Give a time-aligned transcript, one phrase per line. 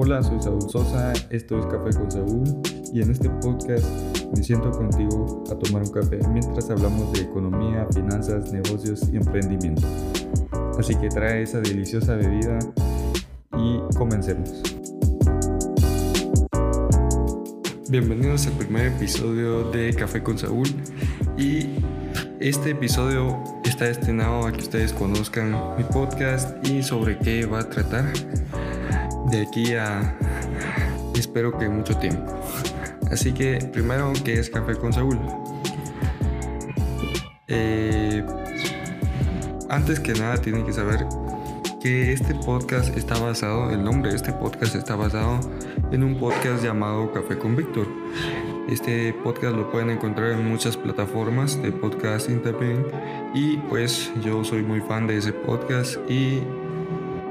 [0.00, 2.44] Hola, soy Saúl Sosa, esto es Café con Saúl
[2.92, 3.84] y en este podcast
[4.32, 9.82] me siento contigo a tomar un café mientras hablamos de economía, finanzas, negocios y emprendimiento.
[10.78, 12.60] Así que trae esa deliciosa bebida
[13.56, 14.62] y comencemos.
[17.90, 20.68] Bienvenidos al primer episodio de Café con Saúl
[21.36, 21.70] y
[22.38, 27.68] este episodio está destinado a que ustedes conozcan mi podcast y sobre qué va a
[27.68, 28.04] tratar
[29.30, 30.14] de aquí a
[31.14, 32.32] espero que mucho tiempo.
[33.10, 35.18] Así que primero, ¿qué es Café con Saúl?
[37.48, 38.24] Eh,
[39.68, 41.06] antes que nada tienen que saber
[41.80, 45.40] que este podcast está basado, el nombre de este podcast está basado
[45.92, 47.86] en un podcast llamado Café con Víctor.
[48.68, 52.86] Este podcast lo pueden encontrar en muchas plataformas de podcasting también
[53.34, 56.42] y pues yo soy muy fan de ese podcast y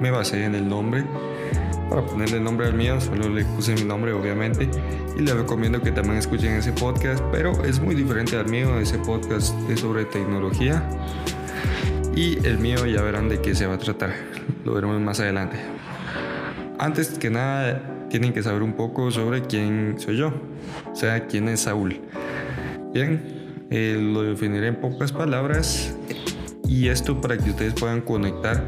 [0.00, 1.04] me basé en el nombre
[1.90, 4.70] para ponerle el nombre al mío, solo le puse mi nombre obviamente
[5.18, 8.96] y les recomiendo que también escuchen ese podcast, pero es muy diferente al mío, ese
[8.98, 10.88] podcast es sobre tecnología
[12.14, 14.14] y el mío ya verán de qué se va a tratar,
[14.64, 15.56] lo veremos más adelante.
[16.78, 20.32] Antes que nada tienen que saber un poco sobre quién soy yo,
[20.90, 22.00] o sea, quién es Saúl.
[22.94, 25.94] Bien, eh, lo definiré en pocas palabras
[26.68, 28.64] y esto para que ustedes puedan conectar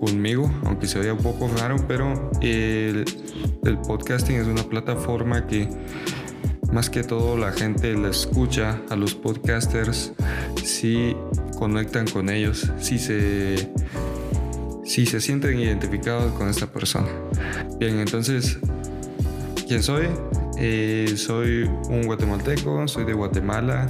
[0.00, 3.04] conmigo, aunque se vea un poco raro, pero el,
[3.86, 5.68] podcasting es una plataforma que
[6.72, 10.12] más que todo la gente la escucha a los podcasters
[10.64, 11.14] si
[11.58, 13.70] conectan con ellos, si se,
[14.84, 17.08] se sienten identificados con esta persona.
[17.78, 18.58] Bien, entonces,
[19.68, 20.06] ¿quién soy?
[20.56, 23.88] Eh, soy un guatemalteco, soy de Guatemala,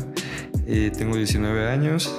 [0.67, 2.13] eh, tengo 19 años,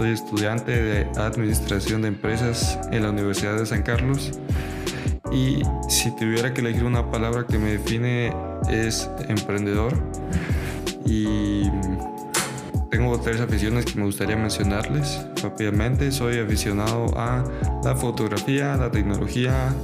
[0.00, 4.30] soy estudiante de Administración de Empresas en la Universidad de San Carlos
[5.30, 8.34] y si tuviera que elegir una palabra que me define
[8.70, 9.92] es emprendedor
[11.04, 11.64] y
[12.90, 16.10] tengo tres aficiones que me gustaría mencionarles rápidamente.
[16.12, 17.44] Soy aficionado a
[17.84, 19.74] la fotografía, la tecnología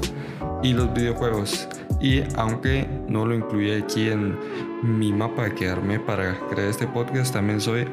[0.62, 1.69] y los videojuegos.
[2.00, 4.38] Y aunque no lo incluí aquí en
[4.82, 7.87] mi mapa que armé para crear este podcast, también soy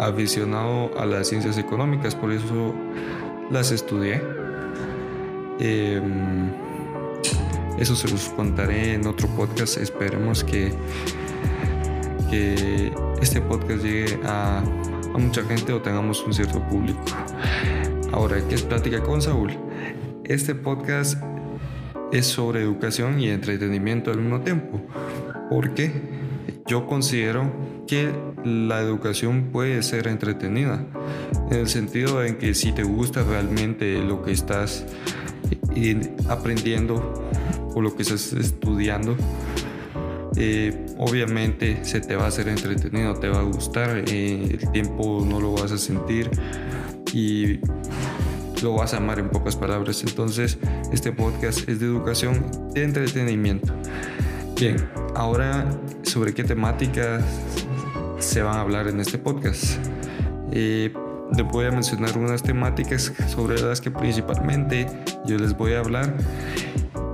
[0.00, 2.74] aficionado a las ciencias económicas, por eso
[3.50, 4.22] las estudié.
[5.58, 6.50] Em,
[7.78, 9.76] eso se los contaré en otro podcast.
[9.76, 10.72] Esperemos que,
[12.30, 14.58] que este podcast llegue a,
[15.14, 17.00] a mucha gente o tengamos un cierto público.
[18.12, 19.52] Ahora, ¿qué es Plática con Saúl?
[20.24, 21.22] Este podcast
[22.12, 24.80] es sobre educación y entretenimiento al mismo tiempo.
[25.48, 25.92] Porque
[26.66, 27.52] yo considero
[27.86, 28.12] que
[28.44, 30.84] la educación puede ser entretenida,
[31.50, 34.86] en el sentido en que si te gusta realmente lo que estás
[35.74, 37.30] eh, aprendiendo
[37.74, 39.16] o lo que estás estudiando,
[40.36, 45.24] eh, obviamente se te va a hacer entretenido, te va a gustar, eh, el tiempo
[45.28, 46.30] no lo vas a sentir
[47.12, 47.58] y
[48.62, 50.02] lo vas a amar en pocas palabras.
[50.02, 50.58] Entonces,
[50.92, 53.74] este podcast es de educación, de entretenimiento.
[54.58, 54.76] Bien,
[55.14, 55.70] ahora
[56.02, 57.24] sobre qué temáticas
[58.20, 59.78] se van a hablar en este podcast.
[60.52, 60.92] Eh,
[61.36, 64.86] les voy a mencionar unas temáticas sobre las que principalmente
[65.24, 66.14] yo les voy a hablar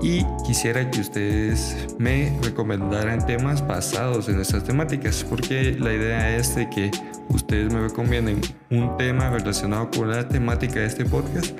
[0.00, 6.54] y quisiera que ustedes me recomendaran temas basados en estas temáticas porque la idea es
[6.54, 6.90] de que
[7.28, 8.40] ustedes me recomienden
[8.70, 11.56] un tema relacionado con la temática de este podcast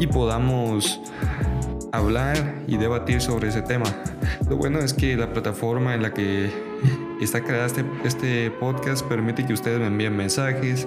[0.00, 1.00] y podamos
[1.92, 3.86] hablar y debatir sobre ese tema.
[4.48, 6.67] Lo bueno es que la plataforma en la que
[7.24, 10.86] está creada este, este podcast permite que ustedes me envíen mensajes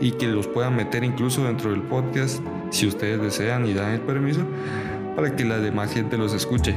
[0.00, 4.00] y que los puedan meter incluso dentro del podcast si ustedes desean y dan el
[4.00, 4.42] permiso
[5.16, 6.74] para que la demás gente los escuche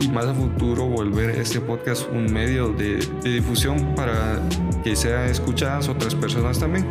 [0.00, 4.40] y más a futuro volver este podcast un medio de, de difusión para
[4.82, 6.86] que sean escuchadas otras personas también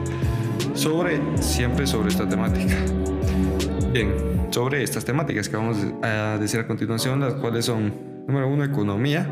[0.74, 2.76] sobre siempre sobre esta temática.
[3.92, 4.14] Bien,
[4.52, 7.94] sobre estas temáticas que vamos a decir a continuación, las cuales son,
[8.28, 9.28] número uno, economía.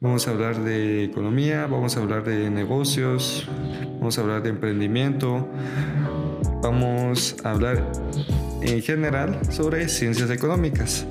[0.00, 3.48] Vamos a hablar de economía, vamos a hablar de negocios,
[3.98, 5.48] vamos a hablar de emprendimiento,
[6.62, 7.90] vamos a hablar
[8.62, 11.06] en general sobre ciencias económicas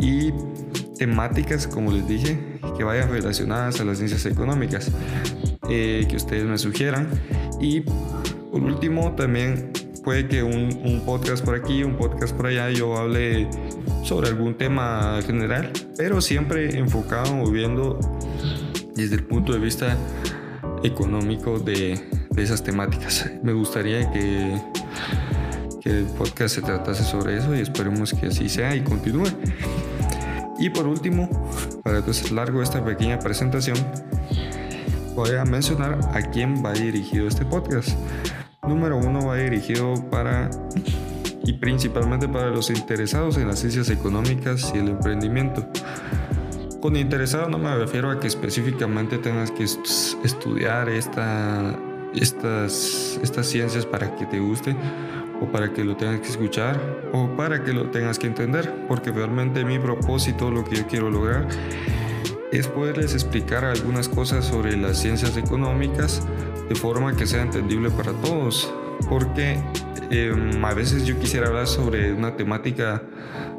[0.00, 0.32] y
[0.98, 2.38] temáticas, como les dije,
[2.76, 4.92] que vayan relacionadas a las ciencias económicas,
[5.68, 7.08] eh, que ustedes me sugieran.
[7.60, 9.72] Y por último, también
[10.08, 13.46] puede que un, podcast por aquí, un podcast por allá, yo hable
[14.04, 18.00] sobre algún tema general, pero siempre enfocado o viendo
[18.94, 19.98] desde el punto de vista
[20.82, 22.00] económico de,
[22.30, 23.30] de esas temáticas.
[23.42, 24.58] Me gustaría que,
[25.84, 29.28] el podcast se tratase sobre eso y esperemos que así sea y continúe.
[30.58, 31.28] Y por último,
[31.84, 33.76] para se largo esta pequeña presentación,
[35.14, 37.90] voy a mencionar a quién va dirigido este podcast.
[38.66, 40.50] Número uno va dirigido para
[41.44, 45.66] y principalmente para los interesados en las ciencias económicas y el emprendimiento.
[46.80, 51.78] Con interesado no me refiero a que específicamente tengas que estudiar esta,
[52.14, 54.76] estas, estas ciencias para que te guste
[55.40, 56.78] o para que lo tengas que escuchar
[57.12, 61.10] o para que lo tengas que entender, porque realmente mi propósito, lo que yo quiero
[61.10, 61.48] lograr,
[62.52, 66.22] es poderles explicar algunas cosas sobre las ciencias económicas
[66.68, 68.72] de forma que sea entendible para todos,
[69.08, 69.58] porque
[70.10, 73.02] em, a veces yo quisiera hablar sobre una temática,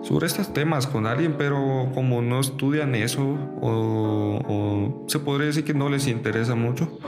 [0.04, 3.24] sobre estos temas con alguien, pero como no estudian eso
[3.62, 7.00] o, o se podría decir que no les interesa mucho,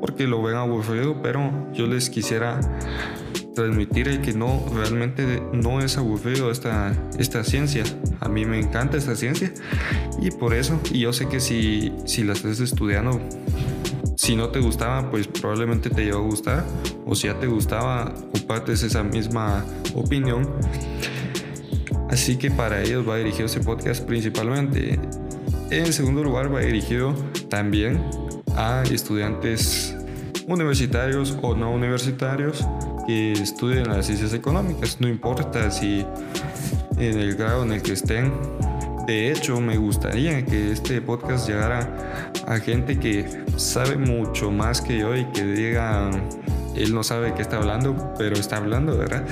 [0.00, 2.60] porque lo ven aburrido, pero yo les quisiera
[3.58, 7.82] transmitir que no, realmente no es aburrido esta, esta ciencia.
[8.20, 9.52] A mí me encanta esta ciencia
[10.22, 13.20] y por eso, y yo sé que si, si la estás estudiando,
[14.18, 16.64] si no te gustaba, pues probablemente te iba a gustar,
[17.06, 20.50] o si ya te gustaba, compartes esa misma opinión.
[22.10, 24.98] Así que para ellos va dirigido ese podcast principalmente.
[25.70, 27.14] En segundo lugar va dirigido
[27.48, 28.02] también
[28.56, 29.94] a estudiantes
[30.48, 32.66] universitarios o no universitarios
[33.06, 36.04] que estudien las ciencias económicas, no importa si
[36.96, 38.32] en el grado en el que estén.
[39.08, 43.24] De hecho, me gustaría que este podcast llegara a gente que
[43.56, 46.10] sabe mucho más que yo y que diga,
[46.76, 49.26] él no sabe qué está hablando, pero está hablando, ¿verdad?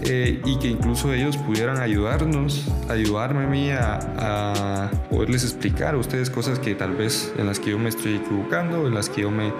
[0.00, 5.98] Eh, y que incluso ellos pudieran ayudarnos, ayudarme a mí a, a, poderles explicar a
[5.98, 9.20] ustedes cosas que tal vez en las que yo me estoy equivocando, en las que
[9.20, 9.52] yo me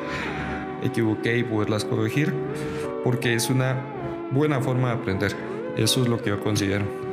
[0.82, 2.32] equivoqué y poderlas corregir
[3.05, 3.76] porque es una
[4.31, 5.37] buena forma de aprender.
[5.76, 7.07] Eso es lo que yo considero.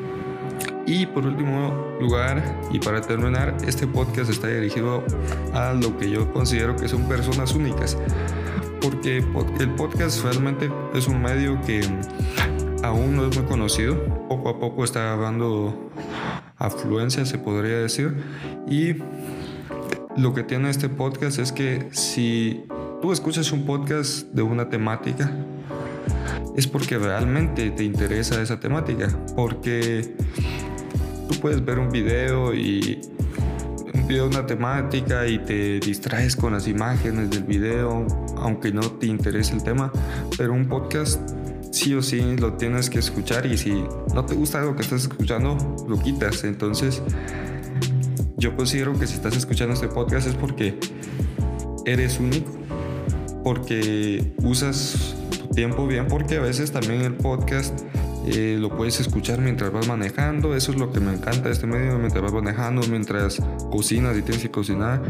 [0.85, 5.03] Y por último lugar, y para terminar, este podcast está dirigido
[5.53, 7.97] a lo que yo considero que son personas únicas.
[8.81, 9.23] Porque
[9.59, 11.81] el podcast realmente es un medio que
[12.83, 14.03] aún no es muy conocido.
[14.27, 15.89] Poco a poco está agarrando
[16.57, 18.23] afluencia, se podría decir.
[18.67, 18.97] Y
[20.15, 22.65] lo que tiene este podcast es que si
[23.01, 25.31] tú escuchas un podcast de una temática,
[26.55, 29.09] es porque realmente te interesa esa temática.
[29.35, 30.15] Porque
[31.35, 33.01] puedes ver un video y
[33.93, 38.05] un video de una temática y te distraes con las imágenes del video,
[38.37, 39.91] aunque no te interese el tema.
[40.37, 41.19] Pero un podcast
[41.71, 43.83] sí o sí lo tienes que escuchar y si
[44.13, 46.43] no te gusta algo que estás escuchando, lo quitas.
[46.43, 47.01] Entonces,
[48.37, 50.77] yo considero que si estás escuchando este podcast es porque
[51.85, 52.51] eres único,
[53.43, 55.15] porque usas
[55.55, 57.81] tiempo bien porque a veces también el podcast
[58.27, 60.55] eh, lo puedes escuchar mientras vas manejando.
[60.55, 63.41] Eso es lo que me encanta de este medio, mientras vas manejando, mientras
[63.71, 65.01] cocinas y tienes que cocinar.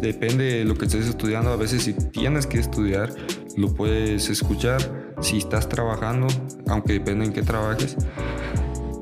[0.00, 1.50] Depende de lo que estés estudiando.
[1.50, 3.12] A veces si tienes que estudiar,
[3.56, 5.14] lo puedes escuchar.
[5.20, 6.26] Si estás trabajando,
[6.68, 7.96] aunque depende en qué trabajes,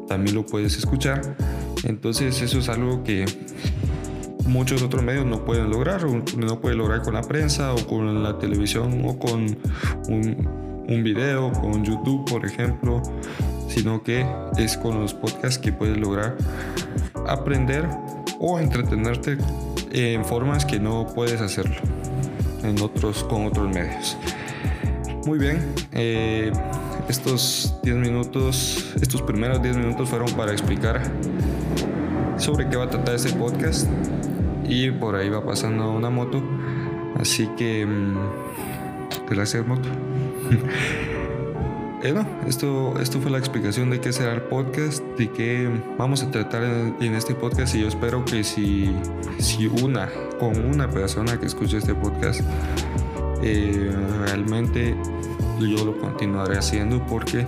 [0.08, 1.36] también lo puedes escuchar.
[1.84, 3.24] Entonces eso es algo que
[4.46, 8.38] muchos otros medios no pueden lograr, no pueden lograr con la prensa o con la
[8.38, 9.56] televisión o con
[10.08, 10.48] un,
[10.88, 13.00] un video con YouTube, por ejemplo,
[13.70, 14.26] sino que
[14.58, 16.36] es con los podcasts que puedes lograr
[17.26, 17.88] aprender
[18.38, 19.38] o entretenerte
[19.92, 21.76] en formas que no puedes hacerlo
[22.62, 24.16] en otros, con otros medios.
[25.24, 26.52] Muy bien, eh,
[27.08, 31.00] estos 10 minutos, estos primeros 10 minutos fueron para explicar
[32.36, 33.86] sobre qué va a tratar este podcast
[34.68, 36.42] y por ahí va pasando una moto,
[37.18, 38.16] así que mm,
[39.28, 39.88] gracias moto.
[42.02, 46.30] bueno, esto, esto fue la explicación de qué será el podcast, de qué vamos a
[46.30, 48.90] tratar en, este podcast y yo espero que si,
[49.38, 52.40] si una, con una persona que escuche este podcast,
[53.42, 54.96] eh, realmente
[55.60, 57.44] yo lo continuaré haciendo porque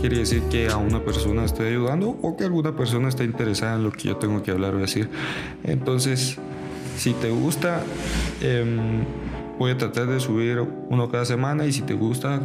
[0.00, 3.84] quiere decir que a una persona estoy ayudando o que alguna persona está interesada en
[3.84, 5.10] lo que yo tengo que hablar o decir.
[5.64, 6.38] Entonces,
[6.96, 7.82] si te gusta,
[8.40, 9.04] em,
[9.62, 12.40] Voy a tratar de subir uno cada semana y si te gusta,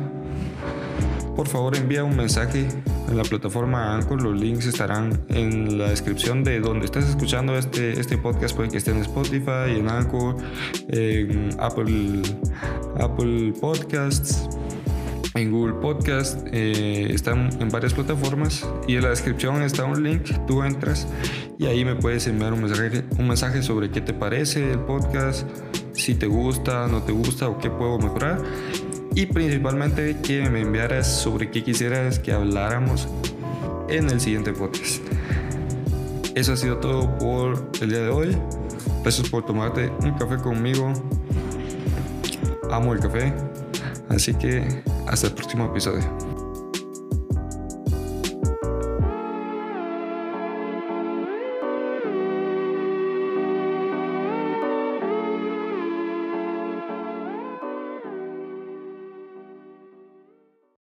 [1.38, 2.68] por favor envía un mensaje
[3.08, 4.24] en la plataforma Anchor.
[4.24, 8.56] Los links estarán en la descripción de donde estés escuchando este, este podcast.
[8.56, 10.36] Puede que esté en Spotify, en Anchor,
[10.90, 12.24] en Apple,
[13.00, 14.50] Apple Podcasts,
[15.36, 16.40] en Google Podcast.
[16.52, 20.24] Eh, están en varias plataformas y en la descripción está un link.
[20.48, 21.08] Tú entras
[21.60, 25.48] y ahí me puedes enviar un mensaje, un mensaje sobre qué te parece el podcast
[25.98, 28.42] si te gusta, no te gusta o qué puedo mejorar.
[29.18, 33.08] Y principalmente que me enviaras sobre qué quisieras que habláramos
[33.90, 35.02] en el siguiente podcast.
[36.36, 38.38] eso ha sido todo por el día de hoy.
[39.02, 40.94] Gracias por tomarte un café conmigo.
[42.70, 43.34] Amo el café.
[44.08, 46.27] Así que hasta el próximo episodio.